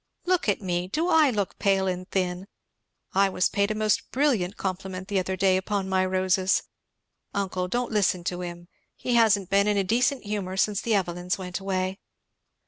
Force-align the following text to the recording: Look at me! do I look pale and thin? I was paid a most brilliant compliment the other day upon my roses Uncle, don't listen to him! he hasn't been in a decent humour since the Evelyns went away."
Look 0.25 0.49
at 0.49 0.63
me! 0.63 0.87
do 0.87 1.09
I 1.09 1.29
look 1.29 1.59
pale 1.59 1.85
and 1.85 2.09
thin? 2.09 2.47
I 3.13 3.29
was 3.29 3.49
paid 3.49 3.69
a 3.69 3.75
most 3.75 4.09
brilliant 4.09 4.57
compliment 4.57 5.09
the 5.09 5.19
other 5.19 5.35
day 5.35 5.57
upon 5.57 5.87
my 5.87 6.03
roses 6.07 6.63
Uncle, 7.35 7.67
don't 7.67 7.91
listen 7.91 8.23
to 8.23 8.41
him! 8.41 8.67
he 8.95 9.13
hasn't 9.13 9.51
been 9.51 9.67
in 9.67 9.77
a 9.77 9.83
decent 9.83 10.23
humour 10.23 10.57
since 10.57 10.81
the 10.81 10.95
Evelyns 10.95 11.37
went 11.37 11.59
away." 11.59 11.99